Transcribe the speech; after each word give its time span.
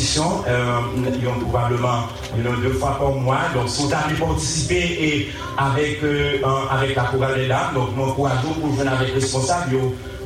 fait 0.00 0.20
répétition. 0.20 0.44
Euh, 0.46 0.80
ils 1.20 1.28
ont 1.28 1.38
probablement 1.40 2.08
deux 2.36 2.72
fois 2.72 2.96
par 2.98 3.12
mois. 3.12 3.40
Donc, 3.54 3.68
si 3.68 3.82
vous 3.82 3.92
avez 3.92 4.14
participé 4.14 4.74
et 4.76 5.28
avec, 5.58 6.02
euh, 6.02 6.38
avec 6.70 6.96
la 6.96 7.04
chorale 7.04 7.34
des 7.36 7.48
dames, 7.48 7.74
donc 7.74 7.96
nous 7.96 8.04
encourageons 8.04 8.52
pour 8.60 8.70
venir 8.70 8.92
avec 8.92 9.14
responsable 9.14 9.76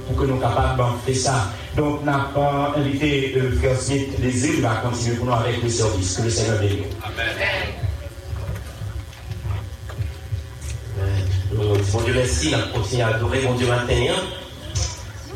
pour 0.07 0.17
que 0.17 0.23
nous 0.23 0.39
soyons 0.39 0.41
capables 0.41 0.83
de 1.07 1.13
faire 1.13 1.23
ça. 1.23 1.51
Donc, 1.77 2.01
on 2.05 2.09
a 2.09 2.19
pas 2.35 2.75
invité 2.77 3.33
le 3.35 3.51
frère 3.53 3.81
Smith 3.81 4.09
les 4.21 4.47
îles, 4.47 4.61
va 4.61 4.77
continuer 4.77 5.17
pour 5.17 5.27
nous 5.27 5.33
avec 5.33 5.63
le 5.63 5.69
service. 5.69 6.17
Que 6.17 6.23
le 6.23 6.31
Seigneur 6.31 6.61
bénisse. 6.61 6.87
Amen. 7.05 7.27
Bon 11.93 12.01
Dieu 12.01 12.15
merci, 12.15 12.53
on 12.53 12.79
continue 12.79 13.03
à 13.03 13.09
adorer 13.09 13.43
mon 13.43 13.55
Dieu 13.55 13.69
matin. 13.69 13.95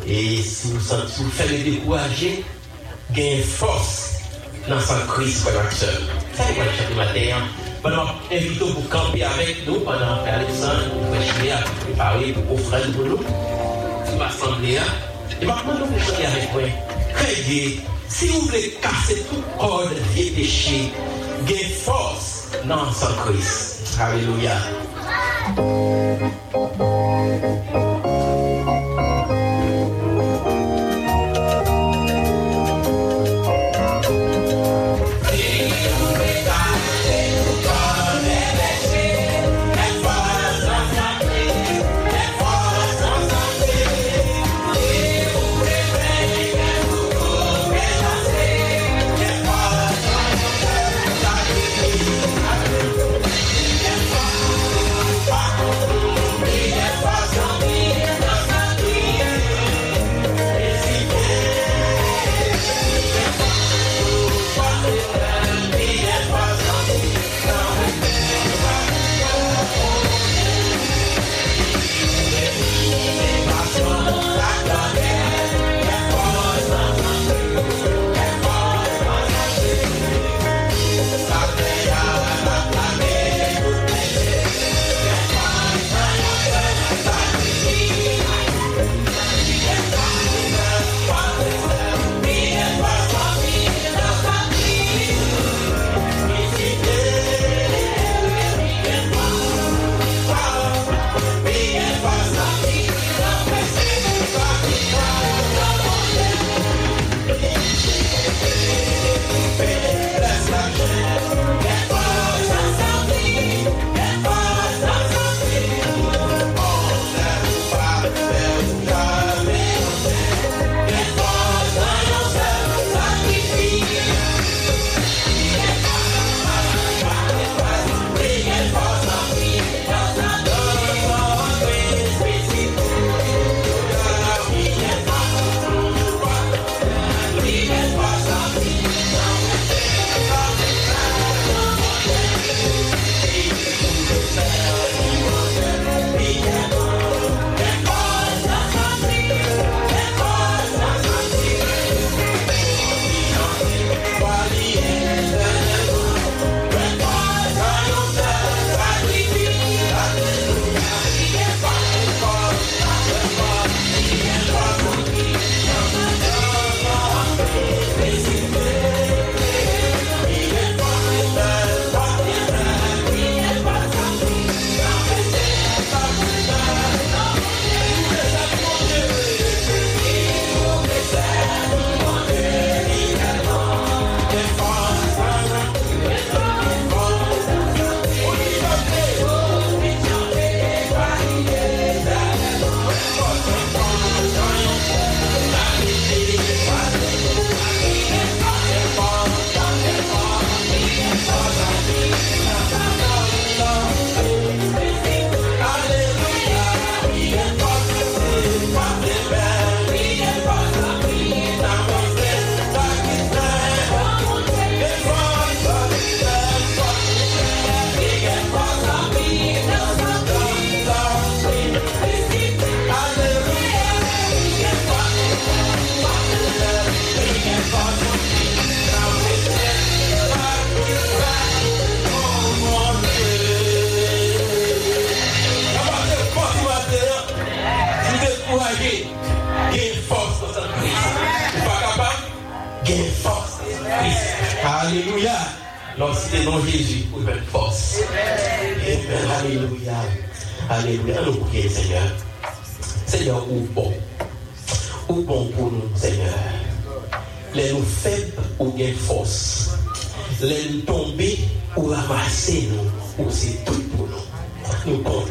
Et 0.07 0.43
si 0.43 0.73
vous, 0.73 0.81
si 0.81 1.23
vous 1.23 1.31
faites 1.31 1.65
décourager, 1.65 2.45
gagnez 3.13 3.43
force 3.43 4.08
dans 4.69 4.81
son 4.81 5.07
Christ 5.09 5.45
pendant 5.45 5.71
seul. 5.71 5.89
Ça, 6.35 6.45
c'est 6.47 6.55
chaque 6.77 6.97
matin. 6.97 7.47
Pendant 7.83 8.07
invitons 8.31 8.73
pour 8.73 8.89
camper 8.89 9.23
avec 9.25 9.67
nous 9.67 9.81
pendant 9.81 10.25
que 10.25 10.29
Alexandre 10.29 10.91
vous 10.93 11.15
faites 11.15 11.53
à 11.53 11.59
préparer 11.85 12.33
pour 12.33 12.55
offrir 12.55 12.93
pour 12.93 13.05
nous. 13.05 13.17
Pour 13.19 14.17
m'assembler. 14.19 14.79
Et 15.41 15.47
maintenant, 15.47 15.87
vous 15.87 15.99
chanter 16.01 16.27
avec 16.27 16.53
moi? 16.53 16.63
Créez, 17.15 17.81
si 18.09 18.27
vous 18.29 18.41
voulez 18.41 18.77
casser 18.83 19.25
tout 19.31 19.43
corps 19.59 19.89
de 19.89 19.95
vieux 20.15 20.33
péché, 20.35 20.93
gagnez 21.47 21.65
force 21.65 22.49
dans 22.65 22.91
son 22.93 23.15
Christ. 23.25 23.99
Alléluia. 24.01 24.57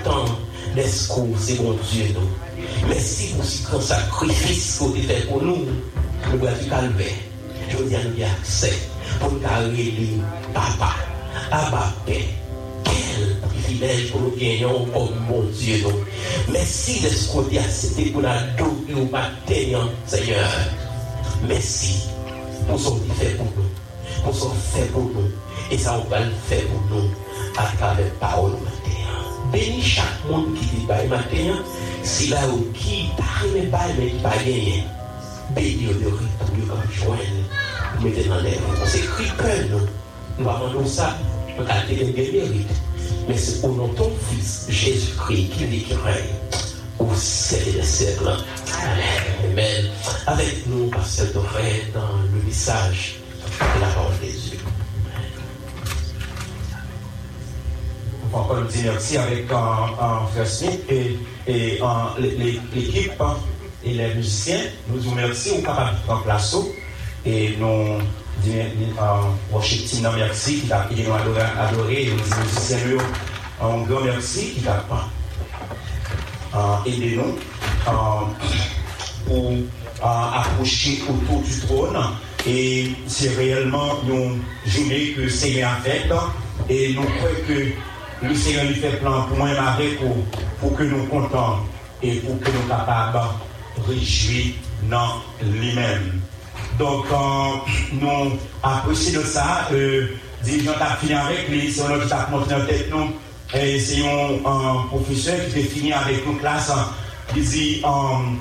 attendre 0.07 0.39
c'est 1.37 1.55
bon 1.55 1.75
Dieu. 1.91 2.05
Merci 2.87 3.33
pour 3.33 3.81
ce 3.81 3.87
sacrifice 3.87 4.77
que 4.79 4.83
vous 4.85 4.95
fait 4.95 5.27
pour 5.27 5.41
nous. 5.41 5.65
Nous 5.65 6.47
avons 6.47 6.55
fait 6.55 6.69
calvaire. 6.69 7.07
Je 7.69 7.77
veux 7.77 7.85
dire, 7.85 7.99
nous 8.03 8.23
avons 8.23 8.33
accès 8.39 8.73
pour 9.19 9.31
nous 9.31 9.39
carrer 9.39 9.93
papa, 10.53 10.95
Abba, 11.51 11.93
Quel 12.05 13.49
privilège 13.49 14.11
que 14.11 14.17
nous 14.17 14.33
gagnons 14.37 14.85
comme 14.85 15.19
mon 15.29 15.43
Dieu. 15.43 15.85
Merci 16.51 17.01
de 17.01 17.09
ce 17.09 17.31
qu'on 17.31 17.43
pour 17.43 18.21
la 18.21 18.37
et 18.89 18.93
au 18.93 19.05
matin, 19.05 19.89
Seigneur. 20.05 20.49
Merci 21.47 22.03
pour 22.67 22.79
ce 22.79 22.89
qu'il 22.89 23.13
fait 23.13 23.35
pour 23.35 23.45
nous, 23.45 24.23
pour 24.23 24.35
ce 24.35 24.41
qu'on 24.41 24.49
fait 24.49 24.91
pour 24.91 25.03
nous, 25.03 25.31
et 25.71 25.77
ça, 25.77 26.01
on 26.03 26.09
va 26.09 26.19
le 26.19 26.31
faire 26.47 26.63
pour 26.67 26.97
nous 26.97 27.09
à 27.57 27.65
travers 27.77 28.11
parole. 28.19 28.53
Bénis 29.51 29.81
chaque 29.81 30.25
monde 30.29 30.53
qui 30.55 30.65
dit 30.65 30.85
bail 30.85 31.07
matin, 31.07 31.63
si 32.03 32.27
là 32.27 32.39
où 32.49 32.71
qui 32.73 33.09
parle 33.17 33.65
bail 33.67 33.95
mais 33.97 34.09
qui 34.09 34.17
pas 34.17 34.37
gagné. 34.37 34.83
Bénis 35.51 35.85
de 35.85 36.05
retour 36.05 36.67
comme 36.67 36.91
joindre, 36.91 37.21
mettez 38.03 38.27
dans 38.27 38.41
l'air. 38.41 38.59
On 38.81 38.85
s'écrit 38.85 39.31
que 39.37 39.71
nous, 39.71 39.87
nous 40.39 40.49
avons 40.49 40.85
ça, 40.85 41.17
nous 41.57 41.63
avons 41.63 41.87
des 41.87 42.31
mérites. 42.31 42.69
Mais 43.27 43.37
c'est 43.37 43.61
pour 43.61 43.73
notre 43.73 43.95
ton 43.95 44.11
Fils, 44.29 44.65
Jésus-Christ, 44.69 45.49
qui 45.57 45.65
dit 45.65 45.83
qu'il 45.83 45.97
règne 45.97 46.35
au 46.99 47.13
ciel 47.15 47.63
des 47.73 47.83
siècles. 47.83 48.37
Amen. 49.45 49.85
Avec 50.25 50.65
nous, 50.67 50.87
Pasteur 50.87 51.27
Doré, 51.33 51.83
dans 51.93 52.17
le 52.33 52.43
message 52.43 53.15
de 53.59 53.81
la 53.81 53.87
parole 53.87 54.13
des 54.21 54.31
Dieu. 54.31 54.56
On 58.33 58.37
va 58.37 58.43
encore 58.43 58.57
nous 58.57 58.67
dire 58.67 58.91
merci 58.91 59.17
avec 59.17 59.45
un 59.51 60.27
frère 60.33 60.47
Smith 60.47 60.81
et, 60.89 61.17
et 61.47 61.79
l'équipe 62.73 63.13
hein, 63.21 63.37
et 63.85 63.93
les 63.93 64.13
musiciens. 64.15 64.63
Nous 64.89 65.01
vous 65.01 65.11
remercions 65.11 65.59
de 65.59 65.63
prendre 65.63 66.23
place 66.23 66.55
et 67.25 67.55
nous 67.57 67.99
disons 68.43 70.05
euh, 70.05 70.17
merci 70.17 70.59
qui 70.61 70.67
t'a 70.67 70.87
adoré, 71.59 72.03
et 72.03 72.11
nous, 72.11 72.99
un 73.61 73.81
grand 73.83 74.01
merci 74.01 74.51
qui 74.55 74.61
t'a 74.61 74.83
euh, 76.55 76.59
aidé 76.85 77.15
nous 77.15 77.37
euh, 77.87 77.93
pour 79.25 79.53
approcher 80.01 81.01
autour 81.09 81.41
du 81.41 81.59
trône. 81.61 81.97
Et 82.45 82.91
c'est 83.07 83.35
réellement 83.35 83.99
une 84.03 84.41
journée 84.65 85.13
que 85.15 85.21
le 85.21 85.29
Seigneur 85.29 85.71
a. 85.71 86.69
Et 86.69 86.93
nous 86.93 87.03
croyons 87.03 87.35
que 87.47 87.71
le 88.21 88.35
Seigneur 88.35 88.65
lui 88.65 88.75
fait 88.75 88.97
plan 88.99 89.23
pour 89.23 89.37
moi 89.37 89.49
avec 89.49 89.99
pour, 89.99 90.15
pour 90.59 90.77
que 90.77 90.83
nous 90.83 91.05
contents 91.05 91.59
et 92.01 92.15
pour 92.15 92.39
que 92.39 92.49
nous 92.51 92.67
capables 92.67 93.19
réjouir 93.87 94.53
dans 94.89 95.21
lui-même. 95.41 96.21
Donc, 96.77 97.05
euh, 97.11 97.71
nous 97.93 98.37
apprécions 98.61 99.21
ça. 99.23 99.67
Euh, 99.71 100.07
dirigeant 100.43 100.73
a 100.79 100.95
fini 100.97 101.13
avec 101.13 101.49
lui, 101.49 101.71
c'est 101.71 101.81
un 101.81 101.99
qui 101.99 102.13
a 102.13 102.27
montré 102.29 102.55
en 102.55 102.65
tête 102.65 102.89
nous. 102.91 103.13
Et 103.53 103.79
c'est 103.79 104.05
un, 104.05 104.83
professeur 104.89 105.39
qui 105.51 105.59
a 105.59 105.63
fini 105.63 105.93
avec 105.93 106.25
nous 106.25 106.35
classe. 106.35 106.71
Il 107.35 107.43
dit, 107.43 107.81
um, 107.83 108.39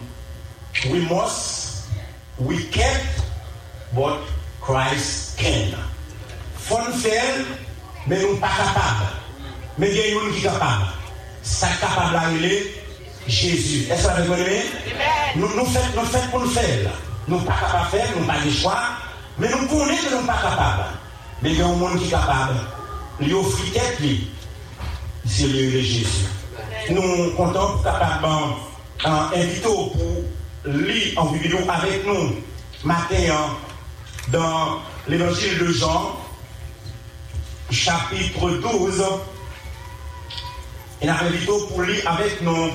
we 0.91 1.01
must, 1.01 1.89
we 2.39 2.69
can't, 2.71 3.25
but 3.95 4.19
Christ 4.61 5.39
can. 5.39 5.77
Nous 6.69 6.93
faire, 6.99 7.45
mais 8.07 8.21
nous 8.21 8.37
pas 8.37 8.49
capables. 8.49 9.26
Mais 9.79 9.91
il 9.91 9.97
y 9.97 10.01
a 10.01 10.09
une 10.09 10.33
qui 10.33 10.41
est 10.41 10.43
capable. 10.43 10.85
Ça 11.43 11.69
capable 11.81 12.45
est 12.45 12.75
Jésus. 13.27 13.91
Est-ce 13.91 14.09
que 14.09 14.23
vous 14.23 14.33
avez 14.33 14.63
Nous 15.37 15.49
nous 15.57 15.67
faisons 15.67 16.01
nous 16.01 16.07
fait 16.07 16.31
pour 16.31 16.41
nous 16.41 16.51
faire. 16.51 16.91
Nous 17.29 17.39
pas 17.41 17.55
capables 17.55 17.91
de 17.93 17.97
faire, 17.97 18.09
nous 18.19 18.27
pas 18.27 18.41
de 18.45 18.51
choix. 18.51 18.83
Mais 19.39 19.49
nous 19.51 19.67
connaissons 19.67 20.09
que 20.09 20.15
nous 20.15 20.27
pas 20.27 20.41
capables. 20.43 20.85
Mais 21.43 21.51
il 21.51 21.59
y 21.59 21.63
a 21.63 21.67
un 21.67 21.75
monde 21.75 21.99
qui 21.99 22.07
est 22.07 22.11
capable. 22.11 22.55
Il 23.21 23.35
offre 23.35 23.73
tête, 23.73 24.01
lui. 24.01 24.29
C'est 25.27 25.47
le 25.47 25.73
de 25.73 25.81
Jésus. 25.81 26.27
Nous 26.91 27.33
comptons 27.37 27.75
pour 27.75 27.83
capable 27.83 28.27
d'inviter 29.05 29.63
pour 29.63 30.25
lire 30.65 31.13
en 31.17 31.27
vidéo 31.27 31.59
avec 31.69 32.07
nous 32.07 32.37
matin 32.85 33.17
hein, 33.31 33.57
dans 34.29 34.79
l'évangile 35.09 35.59
de 35.59 35.73
Jean, 35.73 36.17
chapitre 37.71 38.51
12. 38.51 39.05
Et 41.01 41.07
nous 41.07 41.13
invitons 41.13 41.67
pour 41.69 41.83
lire 41.83 42.11
avec 42.11 42.41
nous 42.43 42.71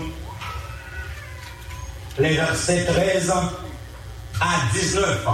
les 2.20 2.36
versets 2.36 2.86
13 2.86 3.32
à 4.40 4.46
19. 4.74 5.28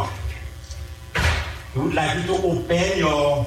We 1.76 1.84
would 1.84 1.94
like 1.94 2.16
you 2.16 2.24
to 2.28 2.48
open 2.48 2.98
your 2.98 3.46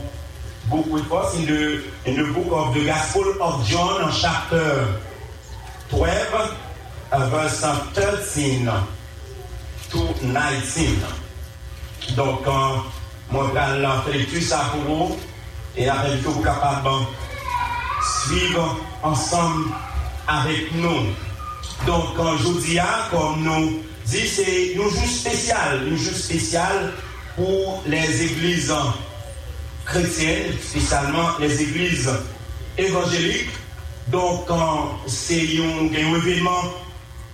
book 0.68 0.87
with 0.87 1.11
us 1.11 1.35
in 1.37 1.47
the, 1.47 2.32
book 2.32 2.52
of 2.52 2.75
the 2.75 2.85
Gospel 2.87 3.42
of 3.42 3.66
John, 3.66 4.12
chapter 4.12 4.87
12, 5.88 6.56
uh, 7.12 7.28
verse 7.30 7.61
13 7.61 8.70
to 9.90 9.99
19. 10.23 11.02
Donc, 12.14 12.47
euh, 12.47 12.76
moi, 13.30 13.50
je 14.06 14.11
vais 14.12 14.25
faire 14.25 14.42
ça 14.42 14.70
pour 14.73 15.09
vous 15.09 15.16
et 15.76 15.88
après, 15.88 16.16
vous 16.18 16.40
capable 16.42 16.88
de 16.88 18.28
suivre 18.28 18.76
ensemble 19.02 19.71
avec 20.26 20.73
nous. 20.75 21.07
Donc, 21.87 22.16
quand 22.16 22.37
je 22.37 22.61
dis, 22.61 22.78
comme 23.11 23.42
nous 23.42 23.83
dit, 24.07 24.26
c'est 24.26 24.76
un 24.76 24.88
jour 24.88 25.07
spécial, 25.07 25.80
un 25.90 25.97
jour 25.97 26.14
spécial 26.14 26.92
pour 27.37 27.83
les 27.87 28.23
églises 28.23 28.73
chrétiennes, 29.85 30.52
spécialement 30.62 31.38
les 31.38 31.62
églises 31.62 32.11
évangéliques. 32.76 33.50
Donc, 34.09 34.47
c'est 35.07 35.59
un, 35.59 35.92
événement 35.92 36.64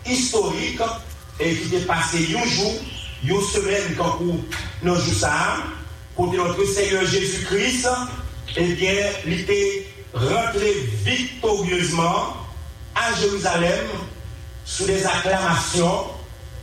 historique 0.06 0.80
et 1.40 1.54
qui 1.54 1.76
est 1.76 1.86
passé 1.86 2.36
un 2.36 2.48
jour, 2.48 2.72
une 3.24 3.40
semaine 3.40 3.94
quand 3.96 4.20
nous 4.20 4.94
jouons 4.94 5.14
ça, 5.14 5.56
que 6.16 6.36
notre 6.36 6.64
Seigneur 6.64 7.04
Jésus-Christ, 7.04 7.88
eh 8.56 8.74
bien, 8.74 8.94
il 9.26 9.40
était 9.40 9.86
rentré 10.16 10.72
victorieusement 11.04 12.36
à 12.94 13.14
Jérusalem 13.20 13.86
sous 14.64 14.86
des 14.86 15.04
acclamations 15.04 16.06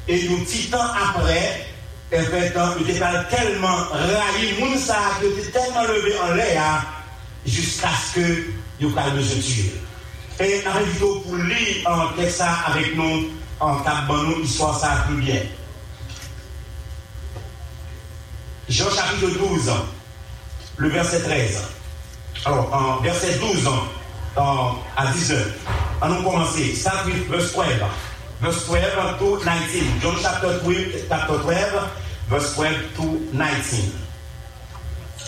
et 0.07 0.27
nous 0.27 0.43
temps 0.69 0.91
après, 1.11 1.67
en 2.13 2.21
fait, 2.23 2.53
il 2.81 2.89
était 2.89 2.99
tellement 3.29 3.87
raillé, 3.91 4.59
moun 4.59 4.77
ça, 4.77 4.97
il 5.23 5.39
était 5.39 5.51
tellement 5.51 5.83
levé 5.83 6.13
en 6.19 6.33
l'air 6.33 6.85
jusqu'à 7.45 7.89
ce 8.13 8.19
que 8.19 8.93
calme 8.93 9.17
de 9.17 9.23
Dieu. 9.23 9.71
Et 10.39 10.65
arrivons 10.65 11.21
pour 11.21 11.35
lire 11.37 11.87
un 11.87 12.09
texte 12.17 12.37
ça 12.37 12.53
avec 12.65 12.95
nous 12.95 13.29
en 13.59 13.77
capant 13.77 14.23
nous 14.23 14.41
histoire 14.41 14.77
ça 14.79 15.05
plus 15.07 15.21
bien. 15.21 15.41
Jean 18.67 18.89
chapitre 18.89 19.37
12, 19.37 19.71
le 20.77 20.89
verset 20.89 21.21
13. 21.21 21.61
Alors, 22.45 22.73
en 22.73 23.01
verset 23.01 23.39
12 23.39 23.67
en, 24.35 24.75
à 24.97 25.07
19. 25.13 25.59
On 26.01 26.09
nous 26.09 26.23
commencer. 26.23 26.75
Start 26.75 27.05
with 27.05 27.27
verse 27.29 27.53
12. 27.53 27.65
Verse 28.41 28.65
12 28.65 29.17
to 29.19 29.37
19. 29.37 30.01
John 30.01 30.15
chapter 30.21 30.59
12, 30.59 31.05
chapter 31.07 31.37
12 31.37 31.89
verse 32.29 32.55
12 32.55 32.95
to 32.95 33.03
19. 33.31 33.91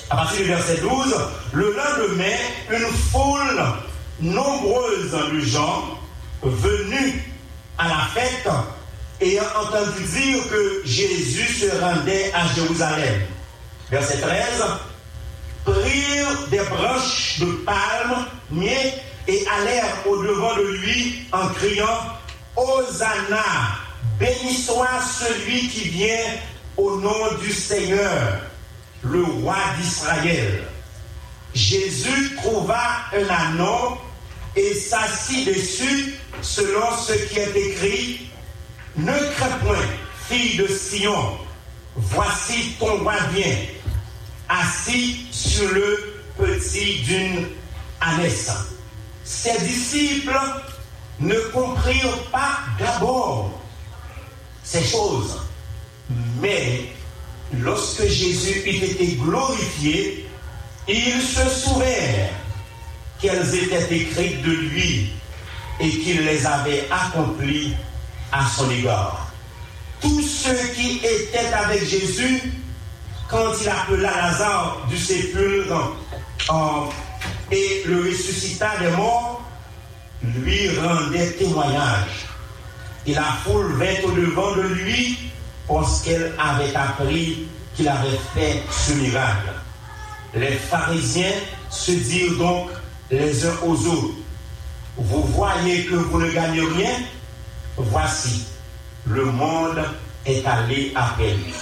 À 0.09 0.15
partir 0.17 0.37
du 0.39 0.45
verset 0.45 0.77
12, 0.77 1.15
le 1.53 1.73
lendemain, 1.73 2.37
une 2.69 2.85
foule 3.11 3.63
nombreuse 4.19 5.11
de 5.11 5.39
gens 5.39 5.97
venus 6.43 7.15
à 7.77 7.87
la 7.87 8.07
fête 8.13 8.49
ayant 9.21 9.43
entendu 9.57 10.03
dire 10.03 10.47
que 10.49 10.81
Jésus 10.85 11.47
se 11.53 11.81
rendait 11.81 12.31
à 12.33 12.47
Jérusalem. 12.53 13.21
Verset 13.89 14.17
13, 14.17 14.63
prirent 15.65 16.47
des 16.49 16.63
branches 16.69 17.39
de 17.39 17.51
palme, 17.65 18.25
et 19.27 19.45
allèrent 19.59 20.07
au-devant 20.07 20.55
de 20.55 20.77
lui 20.77 21.25
en 21.31 21.47
criant 21.49 21.99
Hosanna, 22.55 23.43
béni 24.19 24.53
soit 24.53 25.01
celui 25.19 25.67
qui 25.67 25.89
vient 25.89 26.33
au 26.77 26.97
nom 26.99 27.33
du 27.41 27.51
Seigneur, 27.51 28.41
le 29.03 29.23
roi 29.23 29.57
d'Israël. 29.79 30.63
Jésus 31.53 32.35
trouva 32.37 32.79
un 33.13 33.29
anneau 33.29 33.97
et 34.55 34.73
s'assit 34.73 35.47
dessus 35.47 36.15
selon 36.41 36.95
ce 36.97 37.13
qui 37.13 37.39
est 37.39 37.55
écrit 37.55 38.29
Ne 38.95 39.17
crains 39.35 39.57
point, 39.65 39.77
fille 40.27 40.57
de 40.57 40.67
Sion, 40.67 41.37
voici 41.95 42.75
ton 42.79 42.97
roi 42.99 43.15
vient, 43.33 43.55
assis 44.61 45.25
sur 45.31 45.71
le 45.71 46.13
petit 46.37 46.99
d'une 46.99 47.47
ânesse. 48.01 48.51
Ses 49.23 49.57
disciples 49.59 50.39
ne 51.19 51.35
comprirent 51.53 52.23
pas 52.31 52.59
d'abord 52.79 53.61
ces 54.63 54.83
choses. 54.83 55.39
Mais 56.41 56.85
lorsque 57.53 58.05
Jésus 58.05 58.61
eut 58.65 58.83
été 58.83 59.15
glorifié, 59.15 60.27
ils 60.87 61.21
se 61.21 61.49
souvinrent 61.49 62.29
qu'elles 63.19 63.55
étaient 63.55 63.95
écrites 63.95 64.41
de 64.41 64.51
lui 64.51 65.09
et 65.79 65.89
qu'il 65.89 66.23
les 66.25 66.45
avait 66.45 66.87
accomplies 66.91 67.73
à 68.31 68.45
son 68.47 68.69
égard. 68.69 69.31
Tous 70.01 70.21
ceux 70.21 70.67
qui 70.75 70.97
étaient 70.97 71.53
avec 71.53 71.87
Jésus, 71.87 72.51
quand 73.29 73.51
il 73.61 73.69
appela 73.69 74.11
Lazare 74.15 74.85
du 74.89 74.97
sépulcre 74.97 75.95
et 77.51 77.83
le 77.85 78.01
ressuscita 78.03 78.77
des 78.79 78.91
morts, 78.91 79.41
lui 80.23 80.69
rendaient 80.79 81.31
témoignage. 81.31 82.27
Et 83.05 83.13
la 83.13 83.23
foule 83.43 83.73
vint 83.73 84.03
au-devant 84.05 84.55
de 84.55 84.61
lui 84.61 85.17
parce 85.67 86.01
qu'elle 86.01 86.33
avait 86.39 86.75
appris 86.75 87.47
qu'il 87.75 87.87
avait 87.87 88.19
fait 88.33 88.63
ce 88.71 88.93
miracle. 88.93 89.51
Les 90.33 90.51
pharisiens 90.51 91.33
se 91.69 91.91
dirent 91.91 92.37
donc 92.37 92.69
les 93.11 93.45
uns 93.45 93.55
aux 93.63 93.87
autres, 93.87 94.15
vous 94.97 95.23
voyez 95.23 95.85
que 95.85 95.95
vous 95.95 96.19
ne 96.19 96.29
gagnez 96.31 96.61
rien, 96.61 96.95
voici, 97.77 98.45
le 99.05 99.25
monde 99.25 99.83
est 100.25 100.45
allé 100.45 100.91
après 100.95 101.33
lui. 101.33 101.53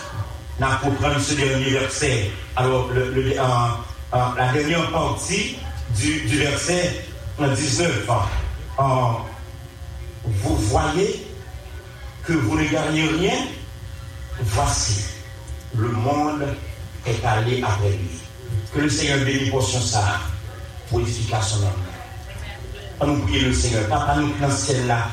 Nous 0.60 0.68
prendre 0.68 1.20
ce 1.20 1.34
dernier 1.34 1.72
verset. 1.72 2.32
Alors, 2.56 2.90
la 2.94 4.54
dernière 4.54 4.92
partie 4.92 5.58
du, 5.98 6.38
verset 6.38 7.06
19. 7.40 8.08
vous 10.26 10.56
voyez 10.56 11.26
que 12.24 12.34
vous 12.34 12.58
ne 12.58 12.66
gagnez 12.66 13.08
rien, 13.08 13.38
voici, 14.40 15.06
le 15.76 15.90
monde 15.90 16.46
est 17.06 17.26
allé 17.26 17.64
après 17.64 17.90
lui. 17.90 18.20
Que 18.74 18.82
le 18.82 18.90
Seigneur 18.90 19.26
bénisse 19.26 19.50
pour 19.50 19.64
son 19.64 19.82
ça, 19.82 20.20
pour 20.90 21.00
l'édification 21.00 21.58
de 21.60 21.66
On 23.02 23.08
nous 23.08 23.26
prie 23.26 23.40
le 23.40 23.54
Seigneur, 23.54 23.88
Papa, 23.88 24.16
nous 24.18 24.32
dans 24.40 24.56
ciel 24.56 24.86
là. 24.88 25.08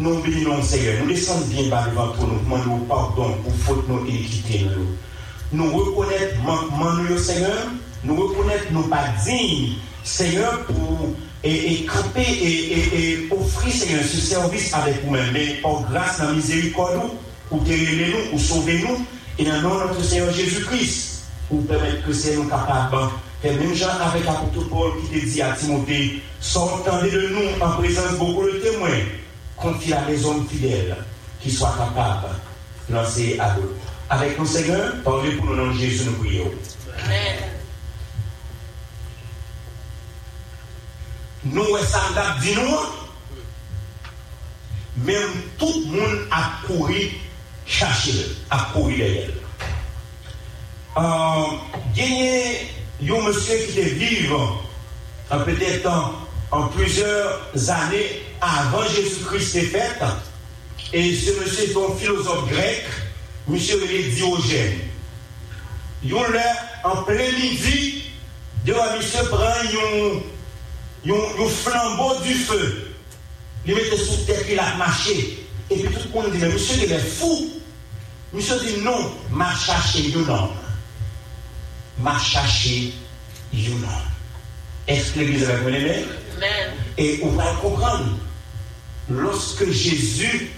Nous 0.00 0.18
bénissons 0.22 0.62
Seigneur, 0.62 0.94
nous 1.02 1.12
descendons 1.12 1.46
bien 1.48 1.68
bas 1.68 1.84
devant 1.90 2.08
toi, 2.12 2.26
nous 2.26 2.38
demandons 2.38 2.86
pardon 2.86 3.34
pour 3.44 3.54
faute 3.56 3.86
nos 3.86 4.02
iniquités. 4.06 4.64
Nous, 5.52 5.76
reconnaissons 5.76 6.42
manquement 6.42 6.94
nous, 6.94 7.18
Seigneur, 7.18 7.66
nous 8.04 8.16
reconnaissons 8.16 8.72
nos 8.72 8.82
pas 8.84 9.04
dignes, 9.26 9.74
Seigneur, 10.02 10.64
pour 10.64 11.10
et, 11.44 11.84
camper 11.84 12.22
et, 12.22 12.78
et, 12.98 13.28
offrir, 13.30 13.74
Seigneur, 13.74 14.02
ce 14.02 14.16
service 14.16 14.72
avec 14.72 15.04
vous-même. 15.04 15.32
Mais 15.34 15.58
par 15.62 15.82
grâce, 15.90 16.18
la 16.18 16.32
miséricorde, 16.32 17.10
pour 17.50 17.62
guérir 17.64 18.08
nous, 18.08 18.30
pour 18.30 18.40
sauver 18.40 18.78
nous, 18.78 19.04
et 19.38 19.44
dans 19.44 19.56
le 19.56 19.60
nom 19.60 19.74
de 19.80 19.84
notre 19.88 20.02
Seigneur 20.02 20.32
Jésus-Christ, 20.32 21.24
pour 21.50 21.66
permettre 21.66 22.06
que 22.06 22.14
c'est 22.14 22.36
nous 22.36 22.44
capables. 22.44 22.96
Et 23.44 23.50
même 23.50 23.74
gens 23.74 23.88
avec 24.00 24.24
l'apôtre 24.24 24.66
Paul 24.70 24.92
qui 25.02 25.20
te 25.20 25.26
dit 25.26 25.42
à 25.42 25.52
Timothée, 25.52 26.22
sortez 26.40 27.10
de 27.10 27.28
nous 27.28 27.62
en 27.62 27.72
présence 27.72 28.12
de 28.12 28.16
beaucoup 28.16 28.44
de 28.44 28.58
témoins, 28.58 28.88
confie 29.60 29.92
à 29.92 30.02
des 30.02 30.24
hommes 30.24 30.46
fidèles 30.48 30.96
qui 31.40 31.50
soient 31.50 31.74
capables 31.76 32.34
de 32.88 32.94
lancer 32.94 33.38
à 33.38 33.50
d'autres. 33.50 33.74
Avec 34.08 34.38
nous, 34.38 34.46
Seigneur, 34.46 34.94
parlez 35.04 35.32
pour 35.32 35.46
nous 35.46 35.56
nom 35.56 35.72
de 35.72 35.78
Jésus, 35.78 36.04
nous 36.06 36.24
prions. 36.24 36.50
Amen. 37.04 37.36
Nous, 41.44 41.78
ça 41.86 42.00
dit 42.42 42.54
nous, 42.54 42.76
même 45.04 45.30
tout 45.58 45.84
le 45.86 45.96
monde 45.96 46.18
a 46.30 46.66
couru 46.66 47.10
chercher, 47.66 48.26
a 48.50 48.68
couru 48.72 48.96
derrière. 48.96 49.30
Euh, 50.98 51.44
gagner 51.94 52.68
un 53.02 53.22
monsieur 53.22 53.56
qui 53.56 53.78
était 53.78 53.90
vivant, 53.90 54.58
peut-être 55.30 55.88
en, 56.50 56.66
plusieurs 56.68 57.70
années 57.70 58.22
avant 58.40 58.86
Jésus-Christ 58.88 59.56
est 59.56 59.60
fait, 59.62 59.98
et 60.92 61.14
ce 61.14 61.30
monsieur 61.40 61.70
est 61.70 61.76
un 61.76 61.96
philosophe 61.96 62.48
grec, 62.50 62.84
monsieur 63.46 63.82
est 63.90 64.10
Diogène. 64.10 64.80
Il 66.02 66.14
en 66.14 67.02
plein 67.02 67.30
midi, 67.32 68.04
de 68.64 68.72
monsieur 68.96 69.22
prend 69.28 69.44
un 71.06 71.48
flambeau 71.48 72.20
du 72.22 72.34
feu. 72.34 72.86
Il 73.66 73.74
mettait 73.74 73.96
sous 73.96 74.24
terre, 74.26 74.40
il 74.50 74.58
a 74.58 74.74
marché. 74.76 75.46
Et 75.70 75.76
puis 75.76 75.94
tout 75.94 76.08
le 76.08 76.22
monde 76.22 76.32
dit, 76.32 76.38
mais 76.38 76.48
monsieur, 76.48 76.84
il 76.84 76.92
est 76.92 76.98
fou. 76.98 77.50
Monsieur 78.32 78.58
dit, 78.60 78.80
non, 78.80 79.12
m'a 79.30 79.54
cherché 79.54 80.12
un 80.16 80.28
homme. 80.28 80.50
M'a 81.98 82.18
cherché 82.18 82.92
un 83.54 83.82
homme. 83.82 84.10
Est-ce 84.88 85.12
que 85.12 85.18
l'église 85.20 85.44
va 85.44 85.54
Amen. 85.54 86.04
Et 86.96 87.20
on 87.22 87.30
va 87.30 87.52
comprendre. 87.60 88.16
loske 89.10 89.66
Jezu 89.72 90.48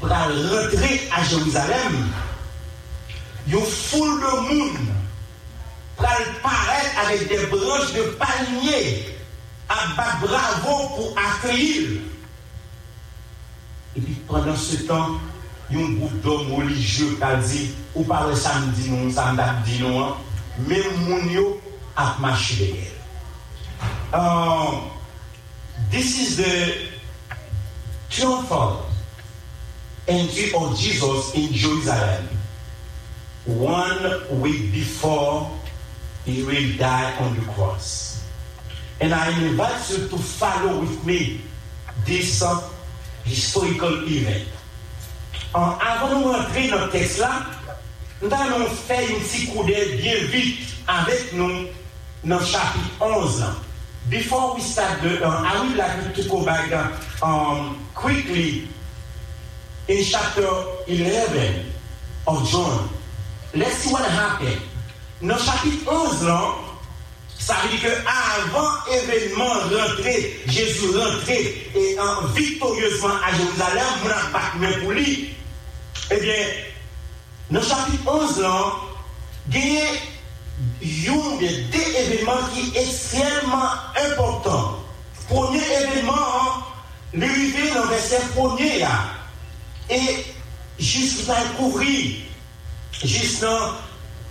pral 0.00 0.32
rentre 0.50 0.90
a 1.10 1.22
Jeouzalem, 1.24 1.96
yo 3.46 3.60
foule 3.60 4.20
de 4.20 4.32
moun 4.48 4.92
pral 5.96 6.24
paret 6.44 7.00
avek 7.04 7.26
de 7.30 7.40
broche 7.52 7.92
de 7.96 8.06
palmiye 8.20 8.82
ap 9.72 9.96
bat 9.96 10.20
bravo 10.24 10.76
pou 10.96 11.12
akayil. 11.16 12.00
Epi 13.96 14.16
prendan 14.28 14.56
se 14.56 14.82
tan, 14.88 15.18
yon 15.72 15.98
goup 16.00 16.14
d'om 16.24 16.54
religye 16.58 17.12
kal 17.20 17.40
di, 17.44 17.70
ou 17.94 18.04
pare 18.08 18.36
samdi 18.36 18.90
nou, 18.92 19.12
samdak 19.12 19.62
di 19.68 19.80
nou 19.82 20.06
an, 20.06 20.16
men 20.68 20.88
moun 21.06 21.28
yo 21.32 21.46
ap 21.96 22.20
machi 22.24 22.60
de 22.60 22.72
gel. 22.72 22.98
Euh, 24.12 24.18
um, 24.18 24.90
this 25.90 26.20
is 26.20 26.36
the 26.36 26.52
triumphal 28.12 28.84
entry 30.06 30.52
of 30.54 30.78
Jesus 30.78 31.34
in 31.34 31.52
Jerusalem. 31.52 32.28
One 33.46 34.40
week 34.40 34.70
before 34.70 35.50
he 36.24 36.44
will 36.44 36.76
die 36.76 37.16
on 37.20 37.34
the 37.34 37.42
cross. 37.52 38.22
And 39.00 39.14
I 39.14 39.32
invite 39.42 39.90
you 39.90 40.06
to 40.08 40.18
follow 40.18 40.80
with 40.80 41.04
me 41.04 41.40
this 42.04 42.42
uh, 42.42 42.60
historical 43.24 44.04
event. 44.06 44.46
Uh, 45.54 45.78
avant 45.80 46.20
de 46.20 46.24
rentrer 46.24 46.68
dans 46.68 46.84
le 46.84 46.90
texte 46.90 47.18
là, 47.18 47.46
nous 48.20 48.30
allons 48.30 48.66
faire 48.66 49.00
un 49.00 49.20
petit 49.20 49.46
coup 49.48 49.64
d'œil 49.64 49.96
bien 49.96 50.24
vite 50.26 50.76
avec 50.86 51.32
nous 51.32 51.66
dans 52.24 52.40
chapitre 52.44 53.00
11. 53.00 53.42
before 54.08 54.54
we 54.54 54.60
start 54.60 55.00
the, 55.02 55.26
um, 55.26 55.44
I 55.44 55.66
would 55.66 55.76
like 55.76 56.14
to 56.14 56.28
go 56.28 56.44
back 56.44 56.72
um, 56.72 56.92
um 57.22 57.86
quickly 57.94 58.68
in 59.88 60.04
chapter 60.04 60.46
11 60.88 61.66
of 62.26 62.48
John. 62.48 62.88
Let's 63.54 63.76
see 63.76 63.92
what 63.92 64.04
happened. 64.10 64.60
Nan 65.20 65.38
chapit 65.38 65.86
11 65.86 66.26
lan, 66.26 66.66
sa 67.38 67.54
vi 67.66 67.78
ke 67.78 67.90
avan 68.06 68.70
evenman 68.90 69.70
rentre, 69.70 70.14
Jezu 70.50 70.90
rentre, 70.98 71.38
et 71.74 71.98
an 71.98 72.26
victorieusement 72.34 73.22
a 73.22 73.30
Jerusalem, 73.36 73.92
moun 74.02 74.14
an 74.16 74.32
pak 74.34 74.58
men 74.58 74.74
pou 74.82 74.96
li, 74.96 75.30
ebyen, 76.10 76.42
eh 76.42 77.54
nan 77.54 77.62
chapit 77.62 78.02
11 78.02 78.42
lan, 78.42 78.82
genye 79.46 79.86
y 80.82 81.08
a 81.08 81.50
deux 81.72 81.98
événements 81.98 82.32
qui 82.54 82.66
sont 82.66 82.72
extrêmement 82.74 83.72
importants. 84.10 84.78
Premier 85.28 85.60
événement, 85.60 86.64
l'arrivée 87.14 87.70
dans 87.74 87.84
le 87.84 87.88
verset 87.88 88.20
premier, 88.34 88.78
là, 88.80 89.04
et 89.90 90.24
jusqu'à 90.78 91.34
couvrir, 91.56 92.16
jusqu'à 93.04 93.72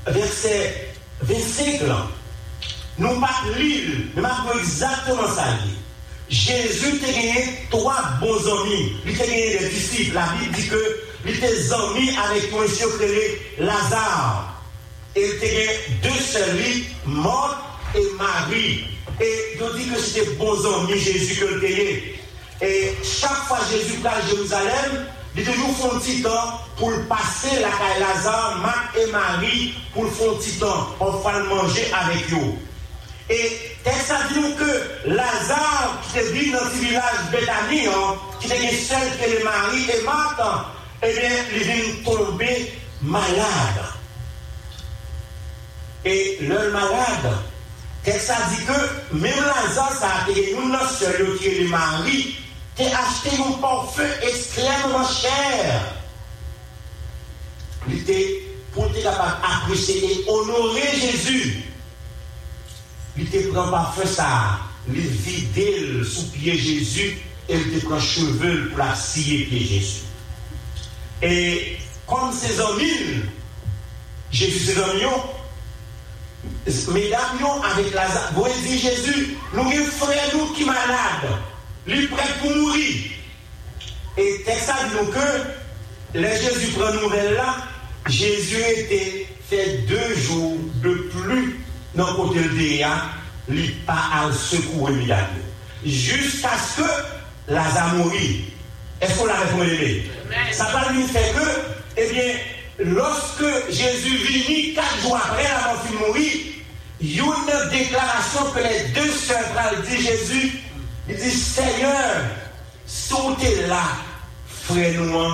verset 0.07 0.93
25, 1.21 1.81
là, 1.87 2.07
nous 2.97 3.19
pas 3.19 3.29
l'île, 3.57 4.07
nous 4.15 4.21
pas 4.21 4.43
exactement 4.59 5.27
ça. 5.35 5.45
Jésus 6.29 6.99
a 7.03 7.11
gagné 7.11 7.67
trois 7.69 8.01
bons 8.21 8.61
amis. 8.61 8.93
Il 9.05 9.21
a 9.21 9.25
gagné 9.25 9.59
des 9.59 9.69
disciples. 9.69 10.15
La 10.15 10.27
Bible 10.39 10.55
dit 10.55 10.67
que 10.67 11.01
il 11.25 11.43
amis 11.43 12.09
avec 12.17 12.51
monsieur 12.53 12.87
Lazare. 13.59 14.50
Il 15.15 15.23
était 15.23 15.79
deux 16.01 16.09
sœurs, 16.09 16.47
Marthe 17.05 17.57
et 17.95 18.15
Marie. 18.17 18.85
Et 19.19 19.57
il 19.59 19.77
dit 19.77 19.89
que 19.89 19.99
c'était 19.99 20.29
bons 20.31 20.65
amis 20.65 20.97
Jésus 20.97 21.35
que 21.35 21.45
le 21.45 21.63
Et 21.65 22.95
chaque 23.03 23.45
fois 23.47 23.59
Jésus 23.69 23.97
va 24.01 24.11
à 24.11 24.21
Jérusalem, 24.21 25.05
il 25.35 25.43
toujours 25.43 25.77
font 25.77 25.99
petit 25.99 26.21
temps 26.21 26.61
pour 26.77 26.91
passer 27.09 27.59
la 27.59 27.69
caille 27.69 27.99
Lazare, 27.99 28.59
Marthe 28.61 28.97
et 28.97 29.11
Marie, 29.11 29.73
pour 29.93 30.11
faire 30.13 30.31
un 30.31 30.33
petit 30.35 30.57
temps, 30.57 30.87
pour 30.97 31.21
faire 31.23 31.43
manger 31.45 31.91
avec 31.93 32.31
eux. 32.33 32.53
Et 33.29 33.59
texte 33.83 34.13
dit 34.33 34.55
que 34.55 35.09
Lazare, 35.09 36.01
qui 36.11 36.19
était 36.19 36.27
venu 36.29 36.51
dans 36.51 36.59
ce 36.59 36.85
village 36.85 37.31
Bethany, 37.31 37.87
hein, 37.87 38.15
qui 38.39 38.47
était 38.47 38.75
seul 38.75 39.07
que 39.21 39.29
le 39.29 39.43
mari 39.43 39.87
et 39.93 40.01
Marthe, 40.03 40.65
eh 41.03 41.13
bien, 41.13 41.29
il 41.53 41.63
vient 41.63 42.03
tomber 42.03 42.73
malade. 43.01 43.90
Et 46.03 46.37
le 46.41 46.71
malade, 46.71 47.37
texte 48.03 48.31
a 48.31 48.49
dit 48.49 48.65
que 48.65 49.15
même 49.15 49.33
Lazare, 49.35 49.93
ça 49.93 50.07
a 50.25 50.29
été 50.29 50.51
une 50.51 50.77
seule 50.89 51.37
qui 51.37 51.47
est 51.47 51.59
le 51.63 51.69
mari, 51.69 52.35
qui 52.75 52.83
a 52.83 52.99
acheté 52.99 53.29
un 53.37 53.51
parfum 53.59 54.03
extrêmement 54.23 55.07
cher. 55.07 55.95
Il 57.87 57.99
était 57.99 58.41
pour 58.73 58.85
être 58.85 59.03
capable 59.03 59.41
d'apprécier 59.41 60.03
et 60.03 60.29
honorer 60.29 60.87
Jésus. 60.99 61.63
Il 63.17 63.29
te 63.29 63.51
prend 63.51 63.69
parfum 63.69 64.05
ça, 64.05 64.59
il 64.87 65.01
vide 65.01 66.03
sous 66.03 66.27
pied 66.31 66.57
Jésus 66.57 67.21
et 67.49 67.55
il 67.55 67.79
te 67.79 67.85
prend 67.85 67.99
cheveux 67.99 68.69
pour 68.69 68.79
la 68.79 68.95
scier 68.95 69.45
pied 69.45 69.59
Jésus. 69.59 70.01
Et 71.21 71.77
comme 72.07 72.31
ses 72.33 72.59
amis, 72.59 73.21
Jésus 74.31 74.59
ses 74.59 74.81
amis, 74.81 75.03
mesdames 76.65 77.21
avec 77.73 77.93
Lazare, 77.93 78.31
vous 78.33 78.45
dit 78.63 78.79
Jésus, 78.79 79.37
nous 79.53 79.61
avons 79.61 79.85
frère 79.85 80.29
nous 80.33 80.47
qui 80.53 80.65
malade, 80.65 81.39
lui 81.87 82.07
prêt 82.07 82.23
pour 82.41 82.55
mourir. 82.55 83.11
Et 84.17 84.43
c'est 84.45 84.59
ça 84.59 84.75
nous 84.93 85.07
que 85.07 86.17
les 86.19 86.35
Jésus 86.35 86.71
prend 86.77 86.91
nouvelle 86.93 87.33
là, 87.33 87.55
Jésus 88.07 88.61
était 88.77 89.27
fait 89.49 89.85
deux 89.87 90.15
jours 90.15 90.57
de 90.83 90.93
plus 90.93 91.59
dans 91.95 92.07
le 92.07 92.15
côté 92.15 92.39
de 92.39 92.61
il 93.49 93.75
pas 93.85 94.09
à 94.13 94.31
secourir 94.33 94.95
immédiatement. 94.95 95.39
Jusqu'à 95.83 96.51
ce 96.57 96.81
que 96.81 96.87
Lazare 97.47 97.95
mourit. 97.95 98.45
Est-ce 99.01 99.17
qu'on 99.17 99.25
l'a 99.25 99.39
répondu? 99.39 100.03
Ça 100.51 100.65
va 100.65 100.91
lui 100.93 101.03
faire 101.07 101.33
que, 101.33 101.49
eh 101.97 102.13
bien, 102.13 102.33
lorsque 102.83 103.69
Jésus 103.69 104.17
vit 104.17 104.73
quatre 104.73 105.01
jours 105.01 105.17
après 105.17 105.45
avoir 105.45 105.83
fini 105.83 105.97
mourir, 105.99 106.31
il 106.99 107.15
y 107.15 107.19
a 107.19 107.23
une 107.23 107.69
déclaration 107.69 108.45
que 108.53 108.59
les 108.59 108.89
deux 108.93 109.11
sœurs 109.11 109.39
dit 109.87 110.01
Jésus, 110.01 110.61
il 111.09 111.15
dit 111.15 111.31
Seigneur, 111.31 112.23
sautez 112.85 113.67
là, 113.67 113.83
frère 114.47 115.01
nous, 115.01 115.29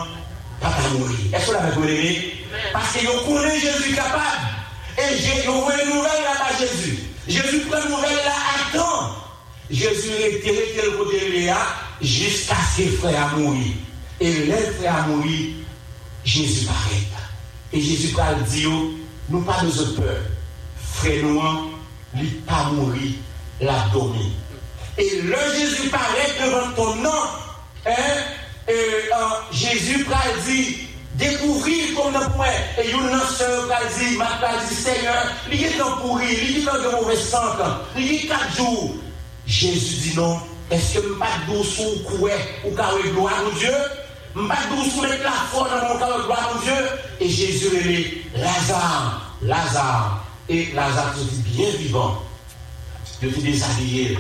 papa 0.61 0.81
mourir. 0.93 1.17
Est-ce 1.33 1.45
qu'on 1.47 1.51
l'a 1.53 1.61
répondu 1.61 2.15
Parce 2.71 2.93
que 2.93 3.05
nous 3.05 3.33
connaissons 3.33 3.59
Jésus 3.59 3.95
capable. 3.95 4.23
Et 4.97 5.45
nous 5.45 5.61
voyons 5.61 5.83
une 5.83 5.95
nouvelle 5.95 6.23
là-bas 6.23 6.57
Jésus. 6.59 6.99
Jésus 7.27 7.59
prend 7.69 7.81
une 7.83 7.91
nouvelle 7.91 8.15
là 8.15 8.31
à 8.31 8.77
temps. 8.77 9.15
Jésus 9.69 10.09
est 10.09 10.81
le 10.83 10.91
côté 10.97 11.19
de 11.19 11.31
Léa 11.33 11.57
jusqu'à 12.01 12.55
ses 12.75 12.87
frères 12.87 13.35
mourir. 13.37 13.73
Et 14.19 14.31
les 14.31 14.71
frères 14.79 15.07
mourir, 15.07 15.49
Jésus 16.23 16.65
paraît. 16.65 17.16
Et 17.73 17.81
Jésus 17.81 18.13
parle 18.13 18.41
dit, 18.43 18.65
nous 19.29 19.41
pas 19.41 19.61
de 19.63 19.83
peur. 19.95 20.21
Frère 20.77 21.23
nous, 21.23 21.41
il 22.15 22.41
pas 22.41 22.69
mourir, 22.71 23.11
dormi. 23.93 24.33
Et 24.97 25.21
le 25.21 25.37
Jésus 25.57 25.89
paraît 25.89 26.33
devant 26.41 26.71
ton 26.75 26.95
nom. 26.95 27.09
Hein, 27.85 27.91
euh, 28.69 28.73
Jésus 29.51 30.05
parle 30.05 30.41
dit, 30.45 30.87
découvrir 31.15 31.95
comme 31.95 32.13
nous 32.13 32.29
pouvons. 32.31 32.43
Et 32.81 32.91
une 32.91 33.19
sœur 33.35 33.67
qui 33.67 34.05
dit, 34.05 34.17
ma 34.17 34.25
dit, 34.67 34.73
Seigneur, 34.73 35.25
il 35.51 35.63
est 35.65 35.77
dans 35.77 35.97
pourri, 35.97 36.25
il 36.49 36.57
est 36.57 36.65
dans 36.65 36.73
de 36.73 36.95
mauvais 36.95 37.15
sang, 37.15 37.53
il 37.97 38.13
est 38.13 38.27
quatre 38.27 38.55
jours. 38.55 38.95
Jésus 39.45 40.09
dit 40.09 40.15
non, 40.15 40.39
est-ce 40.71 40.95
que 40.95 41.03
je 41.03 41.09
ne 41.09 41.13
pas 41.13 41.27
sous 41.63 42.03
coué 42.03 42.31
ou 42.65 42.75
carré 42.75 43.09
gloire 43.11 43.33
à 43.33 43.57
Dieu? 43.57 43.71
La 44.35 45.31
foi 45.51 45.67
dans 45.69 45.93
mon 45.93 45.99
carré 45.99 46.23
gloire 46.25 46.55
à 46.55 46.63
Dieu? 46.63 46.73
Et 47.19 47.29
Jésus 47.29 47.67
est 47.75 48.37
Lazare, 48.37 49.35
Lazare. 49.41 50.25
Et 50.49 50.71
Lazare 50.73 51.15
se 51.15 51.23
dit 51.23 51.49
bien 51.55 51.69
vivant. 51.71 52.23
Je 53.21 53.29
suis 53.29 53.41
déshabillé. 53.41 54.19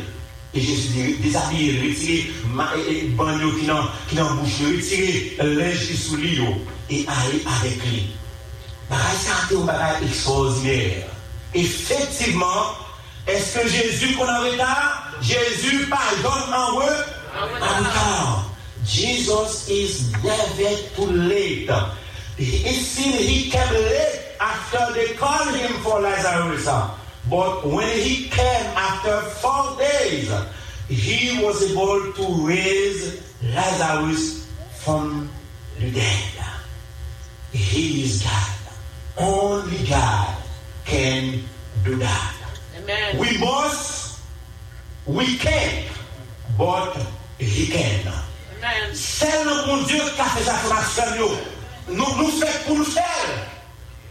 Et 0.53 0.61
Jésus 0.61 0.87
dit, 0.89 1.13
déshabillé, 1.17 1.81
retirez 1.81 2.31
le 3.03 3.07
bandeau 3.09 3.51
qui 3.51 3.65
n'en 4.15 4.35
bouche, 4.35 4.61
retirez 4.65 5.37
l'âge 5.39 5.87
qui 5.87 5.97
sous 5.97 6.15
l'île 6.15 6.43
et 6.89 7.05
aller 7.07 7.43
avec 7.59 7.83
lui. 7.85 8.15
C'est 8.89 9.55
un 9.55 9.59
bagage 9.59 10.03
extraordinaire. 10.03 11.07
Effectivement, 11.53 12.73
est-ce 13.27 13.59
que 13.59 13.67
Jésus 13.67 14.15
qu'on 14.15 14.27
a 14.27 14.39
retard? 14.39 15.11
Jésus 15.21 15.87
pardonne 15.87 16.53
en 16.53 16.79
eux 16.79 17.05
encore. 17.61 18.46
Jesus 18.87 19.69
is 19.69 20.11
never 20.23 20.75
too 20.95 21.05
late. 21.05 21.69
It 22.37 22.75
seemed 22.75 23.15
he 23.15 23.49
came 23.51 23.73
late 23.73 24.35
after 24.39 24.93
they 24.93 25.13
called 25.15 25.55
him 25.55 25.71
for 25.81 25.99
Lazarus. 25.99 26.65
But 27.29 27.65
when 27.67 27.97
he 27.97 28.29
came 28.29 28.65
after 28.77 29.21
four 29.41 29.77
days, 29.77 30.31
he 30.87 31.43
was 31.43 31.61
able 31.69 32.13
to 32.13 32.47
raise 32.47 33.21
Lazarus 33.43 34.47
from 34.71 35.29
the 35.79 35.91
dead. 35.91 36.33
He 37.51 38.03
is 38.03 38.23
God. 38.23 38.57
Only 39.17 39.85
God 39.87 40.37
can 40.85 41.43
do 41.83 41.95
that. 41.95 42.35
Amen. 42.77 43.17
We 43.17 43.37
must, 43.37 44.21
we 45.05 45.37
can, 45.37 45.85
but 46.57 46.95
He 47.39 47.67
can. 47.67 48.26
C'est 48.93 49.43
le 49.43 49.65
bon 49.65 49.83
Dieu 49.83 50.01
qui 50.15 50.21
a 50.21 50.25
fait 50.25 50.43
ça 50.43 50.55
sur 51.15 51.29
Nous 51.89 51.95
nous 51.95 52.27
faisons 52.31 52.47
pour 52.65 52.77
le 52.77 52.83
faire. 52.83 53.03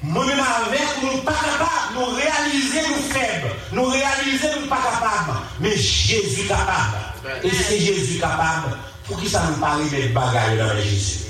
Moi-même 0.03 0.39
avec, 0.39 1.03
nous 1.03 1.21
pas 1.23 1.33
capables, 1.33 1.95
nous 1.95 2.07
réaliser 2.15 2.81
nous 2.89 3.03
faibles, 3.13 3.51
nous 3.73 3.85
réaliser 3.87 4.49
nous 4.61 4.67
pas 4.69 4.77
capables. 4.77 5.39
Mais 5.59 5.77
Jésus 5.77 6.47
capable. 6.47 7.43
Et 7.43 7.51
c'est 7.51 7.81
Jésus 7.81 8.19
capable. 8.19 8.77
Pour 9.07 9.21
qui 9.21 9.29
ça 9.29 9.43
nous 9.49 9.57
parle 9.61 9.89
des 9.89 10.09
bagailles 10.09 10.59
dans 10.59 10.77
Jésus? 10.77 11.27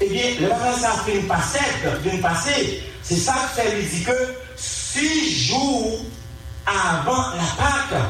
Eh 0.00 0.08
bien, 0.08 0.24
le 0.40 0.48
ça 0.80 0.92
fait 1.04 1.16
une 1.16 1.26
passette, 1.26 1.62
une. 2.04 2.22
C'est 3.02 3.16
ça 3.16 3.34
que 3.56 3.62
fait 3.62 3.82
dit 3.82 4.02
que 4.02 4.34
six 4.56 5.46
jours 5.48 6.00
avant 6.66 7.30
la 7.36 7.44
Pâque, 7.56 8.02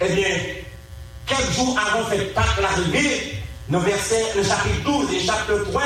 eh 0.00 0.08
bien, 0.08 0.36
quelques 1.26 1.52
jours 1.52 1.78
avant 1.78 2.08
cette 2.08 2.34
Pâque 2.34 2.60
l'arrivée, 2.60 3.37
dans 3.70 3.80
le 3.80 4.42
chapitre 4.42 4.82
12 4.84 5.12
et 5.12 5.20
chapitre 5.20 5.64
12, 5.66 5.76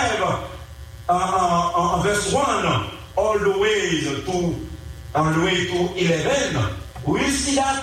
en, 1.09 1.15
en, 1.15 1.95
en 1.95 1.99
verse 2.01 2.33
1, 2.33 2.39
all 3.17 3.39
the 3.41 3.59
way 3.59 4.01
to, 4.25 4.55
way 5.43 5.67
to 5.67 5.89
11, 5.97 6.59
we 7.07 7.29
see 7.31 7.57
that 7.57 7.83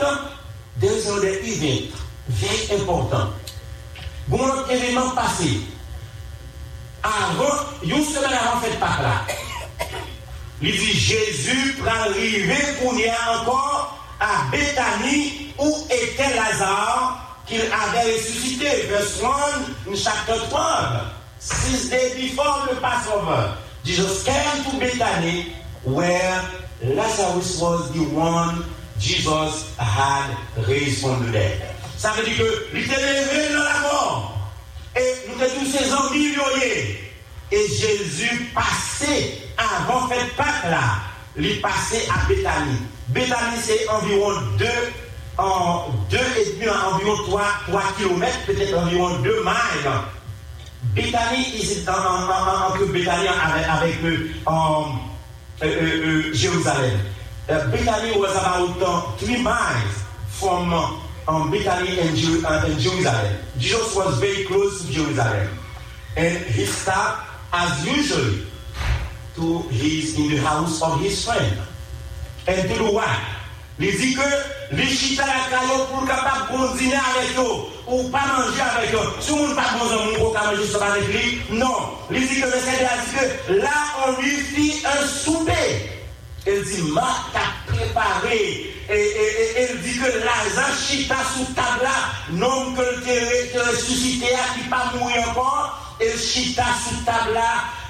there 0.80 0.92
is 0.92 1.08
an 1.08 1.20
event 1.24 1.92
very 2.30 2.80
important. 2.80 3.34
Bon, 4.28 4.38
événement 4.70 5.10
passé 5.16 5.62
avant, 7.04 7.66
une 7.84 8.04
semaine 8.06 8.32
avant 8.34 8.62
cette 8.62 8.80
Pâque 8.80 9.02
là, 9.02 9.26
il 10.62 10.72
dit 10.72 10.94
Jésus 10.94 11.76
prend 11.82 11.92
arriver 11.92 12.56
pour 12.82 12.94
y 12.94 13.10
encore 13.10 13.98
à 14.20 14.52
Bethanie 14.52 15.54
où 15.58 15.88
était 15.90 16.36
Lazare 16.36 17.29
qu'il 17.50 17.62
avait 17.62 18.14
ressuscité. 18.14 18.88
Verse 18.88 19.22
1 19.88 19.96
chapter 19.96 20.40
12. 20.50 20.60
Six 21.40 21.90
days 21.90 22.16
before 22.16 22.68
the 22.70 22.80
Passover, 22.82 23.58
Jesus 23.84 24.24
came 24.24 24.64
to 24.66 24.78
Bethany 24.78 25.54
where 25.84 26.44
Lazarus 26.84 27.60
was 27.62 27.92
the 27.94 28.04
one 28.14 28.64
Jesus 29.00 29.74
had 29.78 30.36
raised 30.68 31.02
from 31.02 31.32
the. 31.32 31.50
Ça 31.98 32.12
veut 32.12 32.24
dire 32.24 32.38
que 32.38 32.68
il 32.74 32.84
était 32.84 32.96
levé 32.96 33.54
dans 33.54 33.64
la 33.64 33.80
mort. 33.82 34.38
Et 34.96 35.14
nous 35.28 35.42
avons 35.42 35.60
tous 35.60 35.72
ces 35.72 35.94
envies 35.94 36.34
Et 37.52 37.68
Jésus 37.68 38.52
passait 38.54 39.40
avant 39.58 40.08
cette 40.10 40.36
Pâque 40.36 40.70
là, 40.70 41.00
il 41.38 41.62
passait 41.62 42.06
à 42.10 42.28
Bethanie. 42.28 42.80
Bethanie 43.08 43.60
c'est 43.62 43.88
environ 43.90 44.42
2 44.58 44.66
en 45.40 45.86
deux 46.10 46.18
et 46.18 46.54
demi, 46.54 46.68
environ 46.70 47.16
3, 47.28 47.42
3 47.68 47.82
km, 47.98 48.28
peut-être 48.46 48.78
environ 48.78 49.20
2 49.20 49.44
miles. 49.44 49.92
Bethanie, 50.94 51.56
ici, 51.56 51.86
entre 51.88 52.86
Bethanie 52.92 53.28
avec, 53.28 53.68
avec 53.70 54.04
euh, 54.04 54.32
euh, 54.48 55.66
euh, 55.66 56.34
Jérusalem. 56.34 57.00
Bethany 57.48 58.18
was 58.18 58.36
about 58.36 59.18
3 59.18 59.38
miles 59.38 60.04
from 60.30 60.74
um, 61.28 61.52
Bethany 61.52 62.00
and, 62.00 62.10
and 62.46 62.80
Jerusalem. 62.80 63.36
Jesus 63.58 63.96
was 63.96 64.20
very 64.20 64.46
close 64.46 64.86
to 64.86 64.92
Jerusalem. 64.92 65.48
And 66.18 66.38
he 66.38 66.66
stopped, 66.66 67.28
as 67.54 67.86
usual, 67.86 68.46
to 69.36 69.60
his, 69.70 70.18
in 70.18 70.30
the 70.30 70.38
house 70.38 70.82
of 70.82 71.00
his 71.00 71.24
friend. 71.26 71.58
And 72.48 72.70
to 72.70 72.78
do 72.78 72.94
what? 72.94 73.39
Il 73.82 73.98
dit 73.98 74.14
que 74.14 74.76
les 74.76 74.90
chita 74.90 75.26
la 75.26 75.58
caillou 75.58 75.86
pour 75.86 76.06
capable 76.06 76.52
de 76.52 76.78
dîner 76.78 76.96
avec 76.96 77.38
eux 77.38 77.64
ou 77.88 78.10
pas 78.10 78.26
manger 78.38 78.62
avec 78.78 78.94
eux. 78.94 79.10
Si 79.22 79.32
on 79.32 79.48
ne 79.48 79.54
pas 79.54 79.78
bon 79.80 79.86
un 79.86 80.20
pour 80.20 80.34
manger 80.34 80.68
ça 80.68 80.86
avec 80.86 81.08
lui, 81.08 81.42
non. 81.52 81.76
Il 82.12 82.28
dit 82.28 82.42
que 82.42 82.46
le 82.46 82.60
Seigneur 82.60 82.92
dit 83.06 83.16
que 83.16 83.54
là 83.54 83.70
on 84.06 84.22
lui 84.22 84.32
fit 84.32 84.84
un 84.86 85.08
souper. 85.08 85.90
Il 86.46 86.64
dit, 86.64 86.92
Marc 86.92 87.34
a 87.36 87.72
préparé. 87.72 88.74
Et, 88.92 89.72
il 89.72 89.82
dit 89.82 89.98
que 89.98 90.06
Lazare 90.08 90.76
chita 90.76 91.16
sous 91.38 91.54
table 91.54 91.88
non 92.32 92.74
que 92.74 92.82
le 92.82 93.70
ressuscité 93.70 94.26
qui 94.56 94.68
pas 94.68 94.92
mourir 94.96 95.30
encore, 95.30 95.96
il 96.02 96.20
chita 96.20 96.66
sous 96.84 97.06
table 97.06 97.40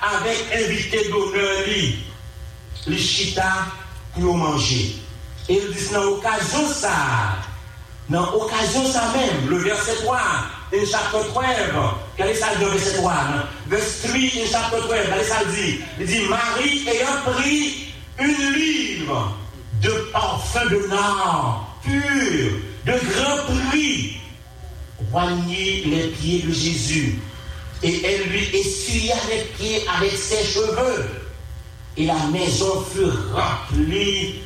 avec 0.02 0.38
invité 0.54 1.10
d'honneur 1.10 1.64
lui. 1.66 2.06
Le 2.86 2.98
chita 2.98 3.66
pour 4.14 4.38
manger. 4.38 5.09
Et 5.50 5.56
il 5.56 5.74
dit, 5.74 5.90
dans 5.92 6.04
l'occasion 6.04 6.68
ça, 6.68 6.92
dans 8.08 8.32
l'occasion 8.32 8.86
ça 8.86 9.12
même, 9.16 9.50
le 9.50 9.58
verset 9.58 9.96
3, 10.04 10.20
in 10.74 10.86
chapitre 10.86 11.34
12, 11.34 11.84
quel 12.16 12.28
est 12.28 12.36
ça 12.36 12.48
le 12.60 12.68
verset 12.68 12.98
3 12.98 13.14
Verset 13.68 14.08
3 14.08 14.20
in 14.20 14.52
chapitre 14.52 14.88
12, 14.88 14.96
quel 15.10 15.20
est 15.20 15.24
ça 15.24 15.44
dit 15.46 15.80
Il 16.00 16.06
dit, 16.06 16.22
Marie 16.30 16.88
ayant 16.88 17.32
pris 17.34 17.94
une 18.20 18.54
livre 18.54 19.36
de 19.82 19.90
parfum 20.14 20.66
de 20.66 20.88
nard 20.88 21.66
pur, 21.84 22.52
de 22.86 22.92
grand 22.92 23.70
prix, 23.72 24.18
voignit 25.10 25.86
les 25.86 26.08
pieds 26.10 26.44
de 26.44 26.54
Jésus. 26.54 27.20
Et 27.82 28.06
elle 28.06 28.30
lui 28.30 28.44
essuya 28.56 29.16
les 29.32 29.44
pieds 29.58 29.84
avec 29.98 30.12
ses 30.12 30.44
cheveux. 30.44 31.06
Et 31.98 32.06
la 32.06 32.18
maison 32.32 32.86
fut 32.94 33.06
remplie 33.34 34.42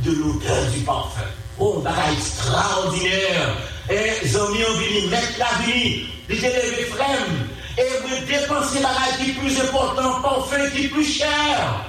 de 0.00 0.12
l'odeur 0.12 0.70
du 0.72 0.80
parfum. 0.80 1.22
Oh, 1.58 1.80
bagage 1.80 2.18
extraordinaire. 2.18 3.56
Et 3.90 4.26
amis 4.36 4.36
ont 4.36 4.78
venu 4.78 5.08
mettre 5.08 5.38
la 5.38 5.64
vie, 5.64 6.06
les 6.28 6.38
élèves 6.38 6.88
frères, 6.90 7.26
et 7.78 7.82
vous 8.02 8.26
dépenser 8.26 8.80
la 8.80 9.24
qui 9.24 9.32
plus 9.32 9.60
important, 9.60 10.20
parfum 10.20 10.70
qui 10.74 10.88
plus 10.88 11.04
cher 11.04 11.86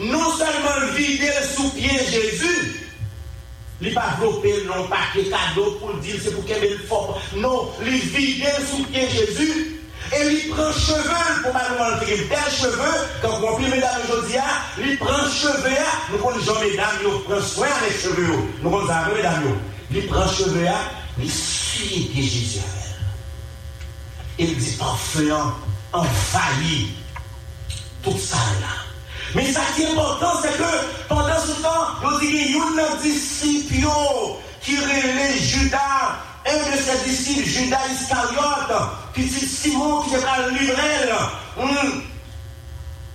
non 0.00 0.30
seulement 0.32 0.92
vider 0.94 1.30
sous 1.54 1.70
pied 1.70 1.98
Jésus, 2.10 2.80
il 3.80 3.94
pas 3.94 4.16
développer 4.18 4.64
non 4.66 4.88
pas 4.88 4.96
que 5.12 5.20
cadeau 5.20 5.72
pour 5.80 5.94
dire 5.94 6.16
c'est 6.22 6.32
pour 6.32 6.44
qu'il 6.44 6.56
le 6.56 6.78
fort. 6.78 7.20
Non, 7.36 7.70
il 7.84 7.98
vider 7.98 8.46
sous 8.70 8.84
pied 8.84 9.08
Jésus. 9.08 9.73
Et 10.12 10.26
il 10.30 10.50
prend 10.50 10.70
cheveux, 10.72 11.42
pour 11.42 11.52
mal 11.54 12.00
des 12.00 12.16
belles 12.24 12.38
cheveux, 12.50 12.98
quand 13.22 13.40
on 13.42 13.54
prie 13.54 13.68
mesdames 13.68 14.00
aujourd'hui, 14.04 14.36
il 14.78 14.98
prend 14.98 15.28
cheveux, 15.30 15.76
nous 16.12 16.18
connaissons 16.18 16.60
mesdames, 16.60 16.96
il 17.02 17.22
prend 17.22 17.40
soin 17.40 17.68
des 17.88 17.98
cheveux, 17.98 18.36
nous 18.62 18.70
connaissons 18.70 19.14
mesdames, 19.16 19.58
il 19.90 20.06
prend 20.06 20.28
cheveux, 20.28 20.66
il 21.18 21.30
suit 21.30 22.10
Jésus. 22.14 22.60
Il 24.38 24.56
dit 24.56 24.76
parfait, 24.76 25.30
envahi, 25.92 26.88
tout 28.02 28.18
ça 28.18 28.36
là. 28.60 28.84
Mais 29.34 29.50
ça 29.52 29.60
qui 29.74 29.82
est 29.82 29.90
important, 29.90 30.32
c'est 30.42 30.56
que 30.56 31.08
pendant 31.08 31.40
ce 31.40 31.62
temps, 31.62 31.86
nous 32.02 32.20
dit 32.20 32.28
qu'il 32.28 32.56
y 32.56 32.58
a 32.58 32.62
un 32.62 32.96
disciple 33.02 33.74
qui 34.60 34.76
relève 34.76 35.40
Judas, 35.40 36.18
un 36.46 36.70
de 36.70 36.76
ses 36.76 37.04
disciples, 37.04 37.48
Judas 37.48 37.78
Iscariote, 37.90 38.90
qui 39.14 39.24
dit 39.24 39.46
Simon 39.46 40.02
qui 40.02 40.14
est 40.14 40.24
à 40.24 40.48
livrel. 40.48 41.14
Mm. 41.56 42.00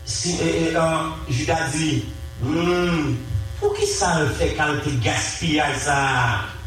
Si, 0.06 0.38
eh, 0.42 0.72
eh, 0.72 0.76
um, 0.76 1.14
Judas 1.30 1.70
dit, 1.72 2.04
mm, 2.42 3.16
pou 3.60 3.70
ki 3.78 3.86
sa 3.86 4.16
l 4.24 4.32
fè 4.40 4.56
kal 4.58 4.80
te 4.82 4.96
gaspia 5.06 5.68
sa? 5.78 6.00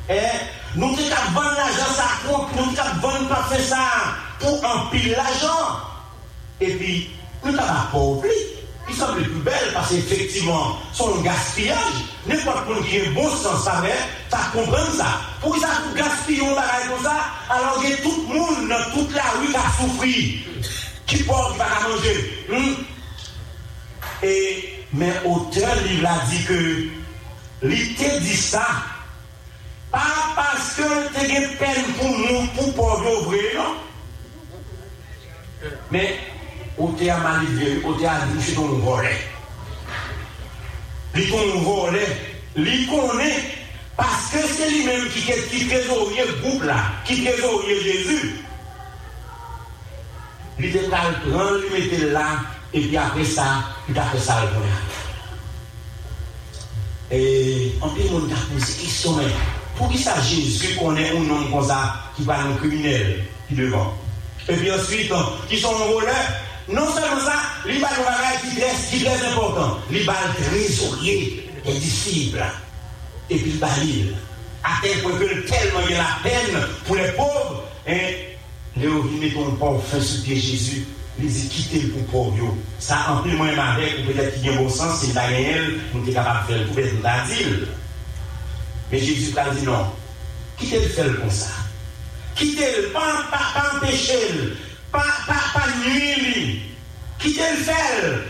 Eh, 0.07 0.47
nou 0.79 0.95
te 0.95 1.09
kap 1.11 1.33
ban 1.35 1.51
l'ajan 1.57 1.91
sa 1.97 2.07
kont, 2.23 2.55
nou 2.55 2.71
te 2.71 2.79
kap 2.79 3.01
ban 3.03 3.27
pa 3.27 3.41
fè 3.51 3.59
sa, 3.67 3.83
pou 4.39 4.63
anpil 4.63 5.11
l'ajan. 5.19 5.83
E 6.63 6.71
pi, 6.79 6.95
nou 7.43 7.57
ta 7.57 7.67
va 7.67 7.81
pa 7.91 7.99
oubli. 7.99 8.39
Qui 8.89 8.97
semble 8.97 9.23
plus 9.23 9.41
belles 9.41 9.71
parce 9.73 9.91
qu'effectivement, 9.91 10.79
sont 10.93 11.19
un 11.19 11.23
gaspillage. 11.23 11.79
N'importe 12.27 12.85
qui 12.87 13.01
a 13.01 13.09
un 13.09 13.13
bon 13.13 13.29
sens, 13.29 13.65
ça 13.65 13.83
ça 14.31 14.39
comprend 14.53 14.93
ça? 14.97 15.21
Pour 15.41 15.57
ça, 15.59 15.69
pour 15.85 15.95
gaspiller 15.95 16.47
un 16.47 16.55
bagage 16.55 16.89
comme 16.95 17.05
ça, 17.05 17.25
alors 17.51 17.83
que 17.83 18.03
tout 18.03 18.27
le 18.29 18.39
monde 18.39 18.69
dans 18.69 18.91
toute 18.93 19.15
la 19.15 19.23
rue 19.23 19.55
a 19.55 19.83
souffri. 19.83 20.45
Qui 21.07 21.23
porte, 21.25 21.53
qui 21.53 21.59
va 21.59 21.89
manger. 21.89 22.45
Hmm? 22.49 22.75
Et, 24.23 24.85
mais 24.93 25.13
auteur, 25.25 25.77
il 25.91 26.07
a 26.07 26.21
dit 26.31 26.45
que, 26.45 26.87
il 27.63 28.21
dit 28.21 28.37
ça, 28.37 28.67
pas 29.91 30.01
parce 30.35 30.75
que 30.75 30.83
tu 31.13 31.37
as 31.37 31.49
peine 31.59 31.85
pour 31.99 32.09
nous, 32.09 32.73
pour 32.73 33.23
ouvrir, 33.23 33.43
non? 33.57 33.75
Mais, 35.91 36.19
ou 36.83 36.93
te 36.99 37.09
a 37.09 37.17
malivye, 37.19 37.81
ou 37.85 37.95
te 37.95 38.05
a 38.05 38.27
dit 38.27 38.43
c'est 38.43 38.55
ton 38.55 38.67
volet. 38.67 39.17
Li 41.15 41.27
ton 41.31 41.61
volet, 41.61 42.09
li 42.57 42.87
connaît, 42.87 43.37
parce 43.97 44.33
que 44.33 44.39
c'est 44.39 44.69
lui-même 44.69 45.09
qui, 45.11 45.21
qui 45.21 45.65
le 45.65 46.41
groupe 46.41 46.65
là, 46.65 46.77
qui 47.05 47.25
Jésus. 47.25 48.45
Il 50.59 50.65
était 50.67 50.83
le 50.83 50.89
prendre, 50.89 51.59
lui 51.59 51.71
mettait 51.71 52.11
là, 52.11 52.41
et 52.75 52.81
puis 52.81 52.97
après 52.97 53.25
ça, 53.25 53.65
il 53.89 53.97
a 53.97 54.03
fait 54.07 54.19
ça 54.19 54.43
le. 54.43 54.49
Et 57.17 57.75
en 57.81 57.89
plus, 57.91 58.05
on 58.11 58.25
a 58.25 58.37
posé 58.53 58.83
question, 58.83 59.13
mais 59.17 59.27
pour 59.77 59.89
qui 59.89 59.99
ça 59.99 60.21
Jésus 60.21 60.77
connaît 60.77 61.11
un 61.11 61.21
nom 61.21 61.45
comme 61.53 61.69
ça, 61.69 61.95
qui 62.17 62.23
parle 62.23 62.53
un 62.53 62.57
criminel, 62.57 63.25
qui 63.49 63.55
devant. 63.55 63.95
Et 64.49 64.55
puis 64.57 64.73
ensuite, 64.73 65.13
qui 65.49 65.59
sont 65.59 65.75
voleurs, 65.75 66.15
non 66.69 66.87
seulement 66.87 67.21
ça, 67.21 67.35
il 67.67 67.81
y 67.81 67.85
a 67.85 67.89
qui 68.41 69.01
est 69.01 69.05
très 69.05 69.27
important. 69.29 69.79
Il 69.91 70.05
y 70.05 70.09
a 70.09 70.15
trésorier 70.49 71.51
des 71.65 71.73
disciples. 71.73 72.45
Et 73.31 73.37
puis 73.37 73.53
il 73.61 74.15
À 74.63 74.71
tel 74.83 75.03
point 75.03 75.13
que 75.13 75.49
tellement 75.49 75.81
il 75.89 75.93
y 75.93 75.99
a 75.99 75.99
la 75.99 76.19
peine 76.23 76.61
pour 76.87 76.97
les 76.97 77.11
pauvres. 77.13 77.65
Et 77.87 78.37
les 78.77 78.87
met 78.87 79.31
ton 79.31 79.51
pauvre 79.53 79.83
fin 79.83 80.01
sous 80.01 80.23
pied 80.23 80.37
Jésus. 80.37 80.87
Il 81.19 81.27
dit 81.27 81.49
quittez 81.49 81.81
le 81.81 81.89
pour 81.91 82.07
pauvre. 82.07 82.55
Ça 82.79 83.07
en 83.11 83.23
plus 83.23 83.33
moins 83.33 83.49
avec, 83.49 83.99
ou 84.01 84.13
peut-être 84.13 84.35
qu'il 84.35 84.47
y 84.47 84.49
a 84.49 84.53
un 84.53 84.63
bon 84.63 84.69
sens, 84.69 85.01
c'est 85.01 85.15
la 85.15 85.27
réelle, 85.27 85.81
on 85.95 86.07
est 86.07 86.13
capable 86.13 86.47
de 86.47 86.53
faire 86.53 86.67
le 86.67 86.69
peut-être 86.69 87.03
d'adil. 87.03 87.69
Mais 88.91 88.99
Jésus 88.99 89.37
a 89.37 89.51
dit 89.51 89.65
non. 89.65 89.87
Quittez 90.59 90.81
le 90.81 90.89
faire 90.89 91.21
comme 91.21 91.31
ça. 91.31 91.49
Quittez 92.37 92.83
le, 92.83 92.89
pas 92.93 93.77
empêcher 93.77 94.15
pas, 94.93 95.05
pas, 95.27 95.61
pas 95.61 95.67
nuire. 95.85 96.61
Quittez 97.19 97.51
le 97.51 97.65
faire. 97.65 98.21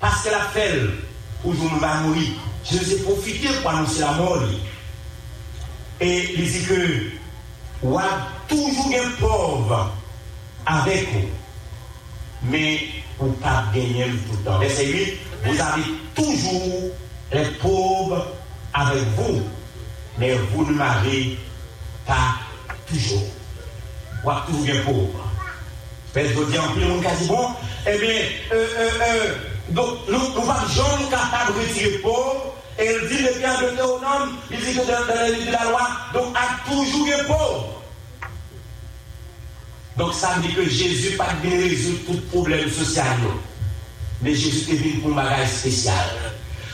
Parce 0.00 0.22
que 0.22 0.30
la 0.30 0.40
fait, 0.46 0.80
où 1.44 1.52
je 1.52 1.80
va 1.80 1.94
mourir. 2.00 2.28
Je 2.70 2.78
vais 2.78 3.02
profiter 3.02 3.48
pour 3.60 3.70
annoncer 3.70 4.00
la 4.00 4.12
mort. 4.12 4.42
Et 6.00 6.34
il 6.36 6.50
dit 6.50 6.64
que, 6.64 7.10
vous 7.82 7.98
avez 7.98 8.08
toujours 8.48 8.90
un 8.94 9.20
pauvre 9.20 9.92
avec 10.66 11.12
vous. 11.12 11.28
Mais 12.44 12.80
vous 13.18 13.28
ne 13.28 13.32
pas 13.34 13.64
gagner 13.74 14.06
tout 14.06 14.36
le 14.38 14.44
temps. 14.44 14.58
Verset 14.58 14.86
8, 14.86 15.18
vous 15.44 15.60
avez 15.60 15.82
toujours 16.14 16.90
les 17.32 17.44
pauvres 17.60 18.26
avec 18.72 19.02
vous. 19.16 19.42
Mais 20.18 20.34
vous 20.52 20.64
ne 20.66 20.72
m'avez 20.72 21.38
pas 22.06 22.36
toujours. 22.86 23.26
Vous 24.22 24.30
avez 24.30 24.40
toujours 24.46 24.68
un 24.68 24.84
pauvre. 24.84 25.31
Mais 26.14 26.28
je 26.28 26.34
dis 26.34 26.58
en 26.58 26.68
plus, 26.72 26.84
on 26.84 26.98
a 26.98 27.14
dit, 27.14 27.26
bon, 27.26 27.48
bien, 27.86 28.22
euh, 28.52 28.66
euh, 28.78 29.34
donc, 29.70 29.98
nous 30.08 30.18
ne 30.18 30.24
sommes 30.34 30.46
pas 30.46 30.64
jamais 30.68 31.08
capables 31.10 31.54
de 31.54 31.60
retirer 31.60 31.98
pauvre. 31.98 32.54
Et 32.78 32.86
il 32.86 33.08
dit, 33.08 33.22
le 33.22 33.38
bien 33.38 33.54
de 33.54 33.76
Théonome, 33.76 34.36
il 34.50 34.58
dit 34.58 34.74
que 34.74 34.86
dans, 34.86 35.14
la 35.14 35.30
de 35.30 35.52
la 35.52 35.70
loi, 35.70 35.88
donc, 36.12 36.36
a 36.36 36.70
toujours 36.70 37.08
un 37.18 37.24
pauvre. 37.24 37.82
Donc, 39.96 40.14
ça 40.14 40.34
veut 40.36 40.42
dire 40.42 40.56
que 40.56 40.68
Jésus 40.68 41.16
pas 41.16 41.32
bien 41.42 41.58
résoudre 41.58 42.00
tout 42.06 42.20
problème 42.30 42.70
social. 42.70 43.16
Mais 44.20 44.34
Jésus 44.34 44.72
est 44.72 44.76
venu 44.76 44.92
pour 45.00 45.12
un 45.12 45.22
bagage 45.22 45.48
spécial. 45.48 45.94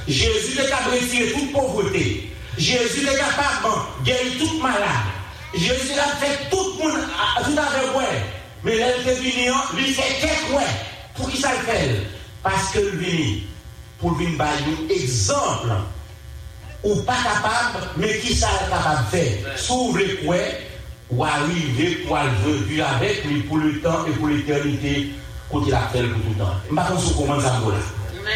Jésus 0.07 0.59
est 0.61 0.69
capable 0.69 0.97
de 0.97 1.33
toute 1.33 1.53
pauvreté. 1.53 2.33
Jésus 2.57 3.07
est 3.07 3.19
capable 3.19 3.85
de 4.01 4.05
guérir 4.05 4.33
toute 4.39 4.63
malade. 4.63 4.81
Jésus 5.55 5.99
a 5.99 6.17
fait 6.17 6.51
tout 6.51 6.75
le 6.79 6.85
monde, 6.85 7.01
tout 7.45 7.59
avec 7.59 8.38
Mais 8.65 8.77
l'intervenir, 8.77 9.55
lui 9.77 9.93
fait 9.93 10.21
quelque 10.21 10.53
ouais. 10.53 10.65
Pour 11.15 11.31
qui 11.31 11.39
ça 11.39 11.51
le 11.53 11.73
fait 11.73 12.03
Parce 12.43 12.71
que 12.71 12.79
lui, 12.79 13.47
pour 13.99 14.13
lui 14.13 14.27
donner 14.27 14.43
un 14.43 14.89
exemple, 14.89 15.69
ou 16.83 16.95
pas 17.03 17.17
capable, 17.17 17.89
mais 17.97 18.19
qui 18.19 18.35
ça 18.35 18.49
est 18.49 18.71
capable 18.71 19.05
de 19.05 19.17
faire? 19.17 19.59
S'ouvre 19.59 20.01
quoi 20.25 20.37
ou 21.11 21.25
arriver 21.25 22.05
pour 22.07 22.19
vivre 22.69 22.87
avec 22.87 23.25
lui 23.25 23.41
pour 23.43 23.57
le 23.57 23.81
temps 23.81 24.07
et 24.07 24.11
pour 24.11 24.29
l'éternité, 24.29 25.11
quand 25.51 25.65
il 25.67 25.75
a 25.75 25.89
fait 25.89 26.03
pour 26.03 26.21
tout 26.21 26.29
le 26.29 26.35
temps. 26.35 26.55
Je 26.69 26.75
ne 26.75 27.01
sais 27.01 27.15
pas 27.15 27.17
comment 27.17 27.41
ça 27.41 27.61
va 27.65 27.73
là. 27.73 28.35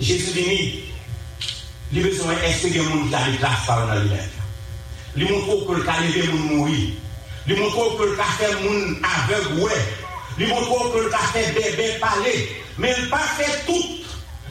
Jésus 0.00 0.32
dit, 0.32 0.84
Il 1.92 2.00
a 2.00 2.08
besoin 2.08 2.32
est-ce 2.44 2.66
que 2.66 2.78
monde 2.80 3.08
qui 3.08 3.14
a 3.14 3.30
des 3.30 3.36
classes 3.36 3.66
par 3.66 3.86
dans 3.86 4.00
lui-même. 4.00 4.18
Il 5.16 5.30
montre 5.30 5.66
que 5.66 5.72
le 5.72 6.08
lever 6.08 6.26
monde 6.32 6.56
mourir. 6.56 6.88
Li 7.46 7.54
montrou 7.54 7.94
ke 7.94 8.08
lta 8.10 8.26
fè 8.40 8.48
moun 8.64 8.96
avek 9.06 9.52
wè. 9.60 9.76
Li 10.40 10.48
montrou 10.50 10.90
ke 10.90 11.04
lta 11.06 11.20
fè 11.30 11.44
bebe 11.54 11.92
pale. 12.02 12.32
Men 12.82 13.06
pa 13.12 13.20
fè 13.36 13.46
tout. 13.68 14.02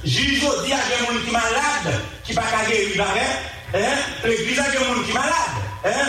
Jizo 0.06 0.52
di 0.62 0.72
a 0.72 0.78
gen 0.86 1.02
moun 1.08 1.24
ki 1.26 1.34
malade, 1.34 1.96
ki 2.24 2.36
pa 2.38 2.46
kage 2.54 2.78
yi 2.78 2.96
barè. 2.96 3.26
Eh? 3.74 3.98
L'eglise 4.24 4.62
a 4.64 4.70
gen 4.72 4.88
moun 4.88 5.04
ki 5.04 5.18
malade. 5.18 5.66
Eh? 5.92 6.06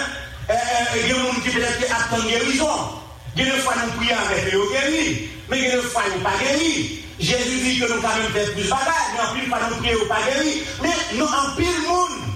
Eh, 0.52 0.94
gen 1.08 1.24
moun 1.24 1.42
ki 1.42 1.56
pèlè 1.56 1.72
ki 1.80 1.90
atan 1.90 2.28
gerizon. 2.30 2.86
Gen 3.34 3.50
e 3.50 3.58
fwa 3.64 3.74
nou 3.80 3.98
priya 3.98 4.20
avek 4.22 4.52
yo 4.54 4.70
geni. 4.70 5.08
Men 5.50 5.64
gen 5.64 5.80
e 5.80 5.90
fwa 5.90 6.06
nou 6.12 6.22
pa 6.28 6.36
geni. 6.44 7.02
Jezi 7.18 7.58
di 7.64 7.74
ke 7.80 7.90
nou 7.90 8.04
kamen 8.04 8.30
pèlè 8.36 8.54
plus 8.54 8.70
bagay. 8.70 9.04
Nou 9.16 9.26
anpil 9.26 9.50
pa 9.50 9.64
nou 9.64 9.82
priya 9.82 9.98
ou 9.98 10.10
pa 10.12 10.22
geni. 10.28 10.54
Men 10.84 11.02
non, 11.16 11.26
nou 11.26 11.42
anpil 11.42 11.82
moun. 11.88 12.35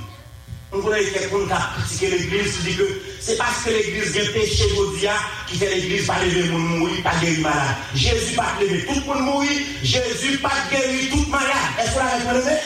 Connaît 0.78 1.04
quelqu'un 1.04 1.46
qui 1.46 1.52
a 1.52 1.70
critiqué 1.76 2.10
l'église, 2.10 2.58
dit 2.64 2.76
que 2.76 3.02
c'est 3.20 3.36
parce 3.36 3.64
que 3.64 3.70
l'église 3.70 4.16
a 4.16 4.32
péché 4.32 4.64
Godia 4.76 5.14
qui 5.48 5.58
fait 5.58 5.74
l'église 5.74 6.06
pas 6.06 6.22
lever 6.24 6.42
le 6.42 6.52
monde 6.52 6.78
mourir, 6.78 7.02
pas 7.02 7.14
guérir 7.20 7.40
malade. 7.40 7.76
Jésus 7.94 8.36
pas 8.36 8.54
lever 8.60 8.84
tout 8.86 8.94
le 8.94 9.06
monde 9.06 9.24
mourir, 9.24 9.50
Jésus 9.82 10.38
pas 10.38 10.52
guérir 10.70 11.10
tout 11.10 11.26
malade. 11.30 11.50
Est-ce 11.78 11.90
que 11.90 12.28
vous 12.28 12.34
l'avez 12.34 12.60